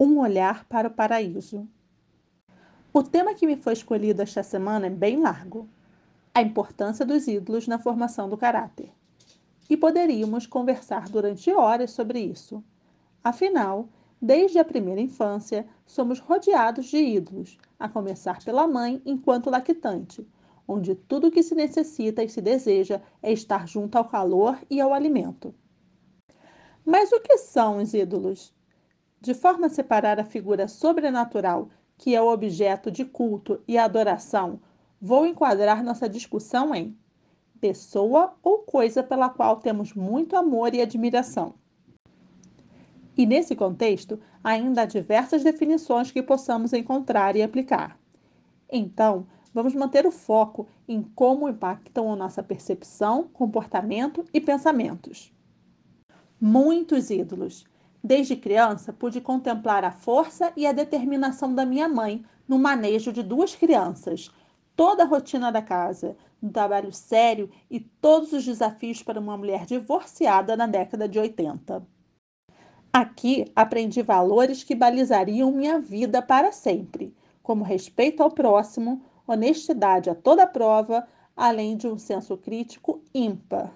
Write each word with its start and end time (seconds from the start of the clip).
Um 0.00 0.20
olhar 0.20 0.64
para 0.66 0.86
o 0.86 0.92
paraíso. 0.92 1.66
O 2.92 3.02
tema 3.02 3.34
que 3.34 3.48
me 3.48 3.56
foi 3.56 3.72
escolhido 3.72 4.22
esta 4.22 4.44
semana 4.44 4.86
é 4.86 4.90
bem 4.90 5.20
largo: 5.20 5.68
a 6.32 6.40
importância 6.40 7.04
dos 7.04 7.26
ídolos 7.26 7.66
na 7.66 7.80
formação 7.80 8.28
do 8.28 8.36
caráter. 8.36 8.92
E 9.68 9.76
poderíamos 9.76 10.46
conversar 10.46 11.08
durante 11.08 11.50
horas 11.50 11.90
sobre 11.90 12.20
isso. 12.20 12.62
Afinal, 13.24 13.88
desde 14.22 14.60
a 14.60 14.64
primeira 14.64 15.00
infância, 15.00 15.66
somos 15.84 16.20
rodeados 16.20 16.86
de 16.86 16.98
ídolos, 16.98 17.58
a 17.76 17.88
começar 17.88 18.40
pela 18.44 18.68
mãe 18.68 19.02
enquanto 19.04 19.50
lactante, 19.50 20.24
onde 20.68 20.94
tudo 20.94 21.26
o 21.26 21.30
que 21.32 21.42
se 21.42 21.56
necessita 21.56 22.22
e 22.22 22.28
se 22.28 22.40
deseja 22.40 23.02
é 23.20 23.32
estar 23.32 23.66
junto 23.66 23.98
ao 23.98 24.04
calor 24.04 24.60
e 24.70 24.80
ao 24.80 24.94
alimento. 24.94 25.52
Mas 26.86 27.10
o 27.10 27.18
que 27.18 27.36
são 27.38 27.78
os 27.78 27.92
ídolos? 27.92 28.56
De 29.20 29.34
forma 29.34 29.66
a 29.66 29.70
separar 29.70 30.20
a 30.20 30.24
figura 30.24 30.68
sobrenatural, 30.68 31.68
que 31.96 32.14
é 32.14 32.22
o 32.22 32.32
objeto 32.32 32.90
de 32.90 33.04
culto 33.04 33.60
e 33.66 33.76
adoração, 33.76 34.60
vou 35.00 35.26
enquadrar 35.26 35.82
nossa 35.82 36.08
discussão 36.08 36.74
em 36.74 36.96
pessoa 37.60 38.34
ou 38.42 38.58
coisa 38.58 39.02
pela 39.02 39.28
qual 39.28 39.56
temos 39.56 39.92
muito 39.92 40.36
amor 40.36 40.74
e 40.74 40.80
admiração. 40.80 41.54
E 43.16 43.26
nesse 43.26 43.56
contexto, 43.56 44.20
ainda 44.44 44.82
há 44.82 44.86
diversas 44.86 45.42
definições 45.42 46.12
que 46.12 46.22
possamos 46.22 46.72
encontrar 46.72 47.34
e 47.34 47.42
aplicar. 47.42 47.98
Então, 48.70 49.26
vamos 49.52 49.74
manter 49.74 50.06
o 50.06 50.12
foco 50.12 50.68
em 50.86 51.02
como 51.02 51.48
impactam 51.48 52.12
a 52.12 52.16
nossa 52.16 52.44
percepção, 52.44 53.28
comportamento 53.32 54.24
e 54.32 54.40
pensamentos. 54.40 55.32
Muitos 56.40 57.10
ídolos 57.10 57.64
Desde 58.02 58.36
criança, 58.36 58.92
pude 58.92 59.20
contemplar 59.20 59.84
a 59.84 59.90
força 59.90 60.52
e 60.56 60.66
a 60.66 60.72
determinação 60.72 61.54
da 61.54 61.66
minha 61.66 61.88
mãe 61.88 62.24
no 62.46 62.58
manejo 62.58 63.12
de 63.12 63.22
duas 63.22 63.54
crianças, 63.54 64.30
toda 64.76 65.02
a 65.02 65.06
rotina 65.06 65.50
da 65.50 65.60
casa, 65.60 66.16
um 66.42 66.50
trabalho 66.50 66.92
sério 66.92 67.50
e 67.68 67.80
todos 67.80 68.32
os 68.32 68.44
desafios 68.44 69.02
para 69.02 69.18
uma 69.20 69.36
mulher 69.36 69.66
divorciada 69.66 70.56
na 70.56 70.66
década 70.66 71.08
de 71.08 71.18
80. 71.18 71.84
Aqui 72.92 73.50
aprendi 73.54 74.02
valores 74.02 74.62
que 74.62 74.74
balizariam 74.74 75.50
minha 75.50 75.78
vida 75.78 76.22
para 76.22 76.52
sempre, 76.52 77.14
como 77.42 77.64
respeito 77.64 78.22
ao 78.22 78.30
próximo, 78.30 79.02
honestidade 79.26 80.08
a 80.08 80.14
toda 80.14 80.46
prova, 80.46 81.06
além 81.36 81.76
de 81.76 81.86
um 81.86 81.98
senso 81.98 82.36
crítico 82.36 83.02
ímpar. 83.14 83.72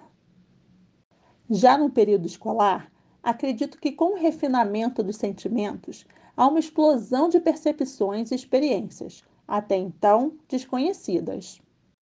Já 1.49 1.77
no 1.77 1.89
período 1.89 2.25
escolar, 2.25 2.91
acredito 3.23 3.79
que 3.79 3.93
com 3.93 4.13
o 4.13 4.17
refinamento 4.19 5.01
dos 5.01 5.15
sentimentos 5.15 6.05
há 6.35 6.45
uma 6.45 6.59
explosão 6.59 7.29
de 7.29 7.39
percepções 7.39 8.31
e 8.31 8.35
experiências, 8.35 9.23
até 9.47 9.77
então 9.77 10.33
desconhecidas. 10.47 11.61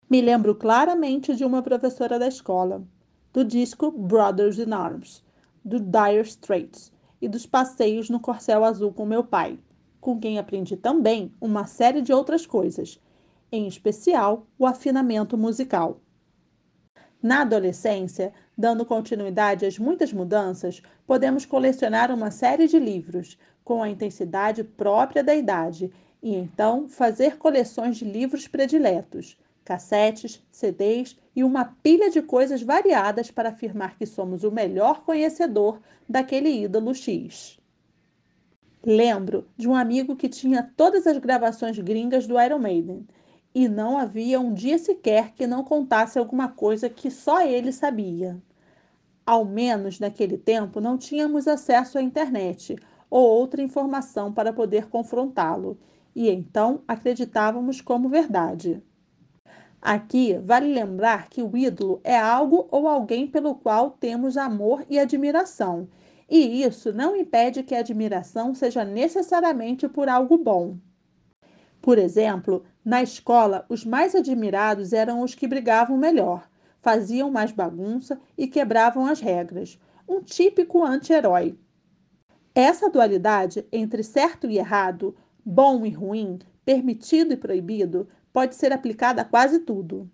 Me 0.09 0.19
lembro 0.19 0.55
claramente 0.55 1.35
de 1.35 1.45
uma 1.45 1.61
professora 1.61 2.17
da 2.17 2.27
escola, 2.27 2.83
do 3.31 3.45
disco 3.45 3.91
Brothers 3.91 4.57
in 4.57 4.73
Arms, 4.73 5.23
do 5.63 5.79
Dire 5.79 6.21
Straits 6.27 6.91
e 7.21 7.27
dos 7.27 7.45
passeios 7.45 8.09
no 8.09 8.19
Corcel 8.19 8.63
Azul 8.63 8.91
com 8.91 9.05
meu 9.05 9.23
pai, 9.23 9.59
com 9.99 10.19
quem 10.19 10.39
aprendi 10.39 10.75
também 10.75 11.31
uma 11.39 11.65
série 11.65 12.01
de 12.01 12.11
outras 12.11 12.45
coisas, 12.45 12.99
em 13.51 13.67
especial 13.67 14.47
o 14.57 14.65
afinamento 14.65 15.37
musical. 15.37 16.01
Na 17.21 17.41
adolescência, 17.41 18.33
dando 18.61 18.85
continuidade 18.85 19.65
às 19.65 19.79
muitas 19.79 20.13
mudanças, 20.13 20.83
podemos 21.07 21.45
colecionar 21.45 22.13
uma 22.13 22.29
série 22.29 22.67
de 22.67 22.77
livros 22.77 23.35
com 23.63 23.81
a 23.81 23.89
intensidade 23.89 24.63
própria 24.63 25.23
da 25.23 25.33
idade 25.35 25.91
e 26.21 26.35
então 26.35 26.87
fazer 26.87 27.37
coleções 27.37 27.97
de 27.97 28.05
livros 28.05 28.47
prediletos, 28.47 29.35
cassetes, 29.65 30.43
CDs 30.51 31.17
e 31.35 31.43
uma 31.43 31.65
pilha 31.65 32.11
de 32.11 32.21
coisas 32.21 32.61
variadas 32.61 33.31
para 33.31 33.49
afirmar 33.49 33.97
que 33.97 34.05
somos 34.05 34.43
o 34.43 34.51
melhor 34.51 35.03
conhecedor 35.03 35.79
daquele 36.07 36.49
ídolo 36.49 36.93
X. 36.93 37.59
Lembro 38.85 39.47
de 39.57 39.67
um 39.67 39.75
amigo 39.75 40.15
que 40.15 40.29
tinha 40.29 40.71
todas 40.77 41.07
as 41.07 41.17
gravações 41.17 41.79
gringas 41.79 42.27
do 42.27 42.39
Iron 42.39 42.59
Maiden 42.59 43.07
e 43.55 43.67
não 43.67 43.97
havia 43.97 44.39
um 44.39 44.53
dia 44.53 44.77
sequer 44.77 45.33
que 45.33 45.47
não 45.47 45.63
contasse 45.63 46.19
alguma 46.19 46.47
coisa 46.47 46.89
que 46.89 47.09
só 47.09 47.41
ele 47.41 47.71
sabia. 47.71 48.39
Ao 49.31 49.45
menos 49.45 49.97
naquele 49.97 50.37
tempo 50.37 50.81
não 50.81 50.97
tínhamos 50.97 51.47
acesso 51.47 51.97
à 51.97 52.01
internet 52.01 52.75
ou 53.09 53.25
outra 53.25 53.61
informação 53.61 54.33
para 54.33 54.51
poder 54.51 54.89
confrontá-lo, 54.89 55.79
e 56.13 56.29
então 56.29 56.83
acreditávamos 56.85 57.79
como 57.79 58.09
verdade. 58.09 58.83
Aqui 59.81 60.37
vale 60.39 60.73
lembrar 60.73 61.29
que 61.29 61.41
o 61.41 61.55
ídolo 61.55 62.01
é 62.03 62.19
algo 62.19 62.67
ou 62.69 62.89
alguém 62.89 63.25
pelo 63.25 63.55
qual 63.55 63.91
temos 63.91 64.35
amor 64.35 64.85
e 64.89 64.99
admiração, 64.99 65.87
e 66.29 66.61
isso 66.61 66.91
não 66.91 67.15
impede 67.15 67.63
que 67.63 67.73
a 67.73 67.79
admiração 67.79 68.53
seja 68.53 68.83
necessariamente 68.83 69.87
por 69.87 70.09
algo 70.09 70.37
bom. 70.37 70.75
Por 71.81 71.97
exemplo, 71.97 72.65
na 72.83 73.01
escola, 73.01 73.65
os 73.69 73.85
mais 73.85 74.13
admirados 74.13 74.91
eram 74.91 75.21
os 75.21 75.33
que 75.33 75.47
brigavam 75.47 75.95
melhor, 75.97 76.50
faziam 76.81 77.31
mais 77.31 77.51
bagunça 77.51 78.19
e 78.37 78.47
quebravam 78.47 79.05
as 79.05 79.19
regras. 79.19 79.79
Um 80.07 80.21
típico 80.21 80.83
anti-herói. 80.83 81.57
Essa 82.53 82.89
dualidade 82.89 83.65
entre 83.71 84.03
certo 84.03 84.49
e 84.49 84.57
errado, 84.57 85.15
bom 85.45 85.85
e 85.85 85.89
ruim, 85.89 86.39
permitido 86.65 87.33
e 87.33 87.37
proibido, 87.37 88.09
pode 88.33 88.55
ser 88.55 88.73
aplicada 88.73 89.21
a 89.21 89.25
quase 89.25 89.59
tudo. 89.59 90.09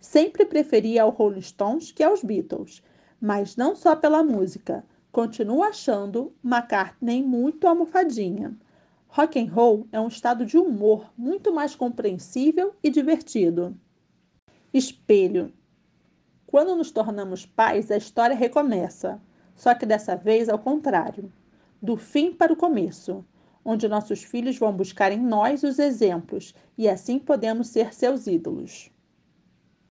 Sempre 0.00 0.44
preferi 0.44 0.98
ao 0.98 1.10
Rolling 1.10 1.40
Stones 1.40 1.92
que 1.92 2.02
aos 2.02 2.22
Beatles, 2.22 2.82
mas 3.20 3.56
não 3.56 3.76
só 3.76 3.94
pela 3.94 4.22
música. 4.22 4.84
Continuo 5.12 5.62
achando 5.62 6.34
McCartney 6.44 7.22
muito 7.22 7.68
almofadinha. 7.68 8.58
Rock 9.06 9.38
and 9.38 9.52
roll 9.52 9.86
é 9.92 10.00
um 10.00 10.08
estado 10.08 10.44
de 10.44 10.58
humor 10.58 11.12
muito 11.16 11.54
mais 11.54 11.76
compreensível 11.76 12.74
e 12.82 12.90
divertido. 12.90 13.78
Espelho. 14.74 15.52
Quando 16.48 16.74
nos 16.74 16.90
tornamos 16.90 17.46
pais, 17.46 17.92
a 17.92 17.96
história 17.96 18.34
recomeça, 18.34 19.22
só 19.54 19.72
que 19.72 19.86
dessa 19.86 20.16
vez 20.16 20.48
ao 20.48 20.58
contrário, 20.58 21.32
do 21.80 21.96
fim 21.96 22.32
para 22.32 22.52
o 22.52 22.56
começo, 22.56 23.24
onde 23.64 23.86
nossos 23.86 24.24
filhos 24.24 24.58
vão 24.58 24.72
buscar 24.72 25.12
em 25.12 25.20
nós 25.20 25.62
os 25.62 25.78
exemplos 25.78 26.56
e 26.76 26.88
assim 26.88 27.20
podemos 27.20 27.68
ser 27.68 27.94
seus 27.94 28.26
ídolos. 28.26 28.90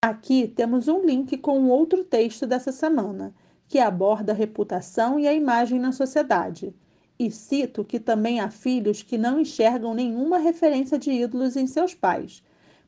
Aqui 0.02 0.48
temos 0.48 0.88
um 0.88 1.06
link 1.06 1.38
com 1.38 1.68
outro 1.68 2.02
texto 2.02 2.44
dessa 2.44 2.72
semana, 2.72 3.32
que 3.68 3.78
aborda 3.78 4.32
a 4.32 4.34
reputação 4.34 5.16
e 5.16 5.28
a 5.28 5.32
imagem 5.32 5.78
na 5.78 5.92
sociedade 5.92 6.74
e 7.20 7.30
cito 7.30 7.84
que 7.84 8.00
também 8.00 8.40
há 8.40 8.50
filhos 8.50 9.00
que 9.00 9.16
não 9.16 9.38
enxergam 9.38 9.94
nenhuma 9.94 10.38
referência 10.38 10.98
de 10.98 11.12
ídolos 11.12 11.56
em 11.56 11.68
seus 11.68 11.94
pais. 11.94 12.42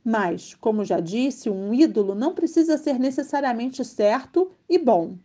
Mas, 0.05 0.55
como 0.55 0.85
já 0.85 1.01
disse, 1.01 1.49
um 1.49 1.73
ídolo 1.73 2.15
não 2.15 2.35
precisa 2.35 2.77
ser 2.77 2.99
necessariamente 2.99 3.83
certo 3.83 4.51
e 4.69 4.79
bom. 4.79 5.17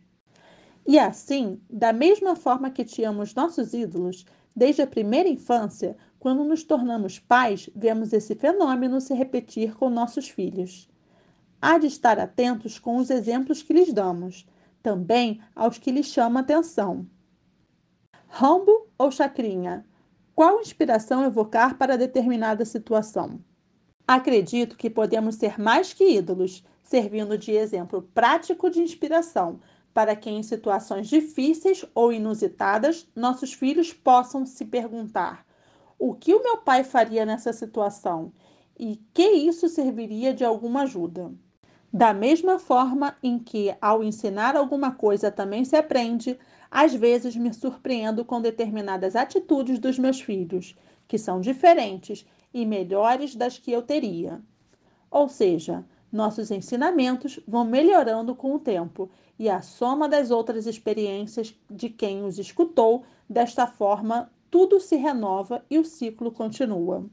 E 0.88 0.98
assim, 0.98 1.62
da 1.70 1.92
mesma 1.92 2.36
forma 2.36 2.72
que 2.72 2.86
tínhamos 2.86 3.36
nossos 3.36 3.74
ídolos, 3.74 4.26
desde 4.56 4.82
a 4.82 4.88
primeira 4.88 5.28
infância, 5.28 5.98
quando 6.18 6.44
nos 6.46 6.64
tornamos 6.64 7.20
pais, 7.20 7.70
vemos 7.76 8.14
esse 8.14 8.34
fenômeno 8.36 9.02
se 9.02 9.14
repetir 9.14 9.76
com 9.76 9.90
nossos 9.90 10.30
filhos. 10.30 10.90
Há 11.62 11.78
de 11.78 11.88
estar 11.88 12.18
atentos 12.18 12.80
com 12.80 12.98
os 12.98 13.10
exemplos 13.10 13.62
que 13.62 13.74
lhes 13.74 13.92
damos, 13.92 14.48
também 14.82 15.42
aos 15.54 15.78
que 15.78 15.92
lhes 15.92 16.08
chama 16.08 16.40
atenção. 16.40 17.06
Rambo 18.28 18.88
ou 18.98 19.12
chacrinha? 19.12 19.86
Qual 20.34 20.62
inspiração 20.62 21.26
evocar 21.26 21.78
para 21.78 21.98
determinada 21.98 22.64
situação? 22.64 23.40
Acredito 24.12 24.76
que 24.76 24.90
podemos 24.90 25.36
ser 25.36 25.60
mais 25.62 25.94
que 25.94 26.04
ídolos, 26.04 26.64
servindo 26.82 27.38
de 27.38 27.52
exemplo 27.52 28.02
prático 28.12 28.68
de 28.68 28.80
inspiração, 28.80 29.60
para 29.94 30.16
que 30.16 30.32
em 30.32 30.42
situações 30.42 31.08
difíceis 31.08 31.86
ou 31.94 32.12
inusitadas 32.12 33.08
nossos 33.16 33.54
filhos 33.54 33.94
possam 33.94 34.48
se 34.48 34.66
perguntar: 34.66 35.46
o 36.00 36.16
que 36.16 36.34
o 36.34 36.42
meu 36.42 36.58
pai 36.58 36.84
faria 36.84 37.24
nessa 37.24 37.54
situação? 37.54 38.34
E 38.80 39.00
que 39.14 39.30
isso 39.30 39.70
serviria 39.70 40.34
de 40.34 40.44
alguma 40.44 40.82
ajuda? 40.82 41.32
Da 41.94 42.12
mesma 42.12 42.58
forma 42.58 43.16
em 43.22 43.38
que, 43.38 43.76
ao 43.80 44.04
ensinar 44.04 44.56
alguma 44.56 44.90
coisa, 44.92 45.30
também 45.30 45.64
se 45.64 45.76
aprende, 45.76 46.36
às 46.72 46.96
vezes 46.96 47.36
me 47.36 47.54
surpreendo 47.54 48.26
com 48.26 48.42
determinadas 48.42 49.16
atitudes 49.16 49.78
dos 49.78 50.00
meus 50.00 50.20
filhos, 50.20 50.76
que 51.08 51.20
são 51.20 51.40
diferentes 51.40 52.26
e 52.54 52.66
melhores 52.66 53.36
das 53.36 53.58
que 53.58 53.72
eu 53.72 53.82
teria. 53.82 54.42
Ou 55.10 55.28
seja, 55.28 55.86
nossos 56.12 56.52
ensinamentos 56.52 57.40
vão 57.48 57.64
melhorando 57.64 58.36
com 58.36 58.56
o 58.56 58.60
tempo 58.60 59.10
e 59.38 59.50
a 59.50 59.62
soma 59.62 60.10
das 60.10 60.32
outras 60.32 60.66
experiências 60.66 61.56
de 61.70 61.90
quem 61.90 62.24
os 62.24 62.40
escutou 62.40 63.04
desta 63.30 63.68
forma 63.68 64.32
tudo 64.50 64.80
se 64.80 64.96
renova 64.96 65.64
e 65.70 65.78
o 65.78 65.86
ciclo 65.86 66.32
continua. 66.32 67.06